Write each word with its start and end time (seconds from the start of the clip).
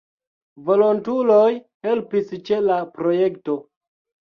Volontuloj 0.69 1.51
helpis 1.89 2.33
ĉe 2.51 2.59
la 2.73 2.81
projekto. 2.99 3.61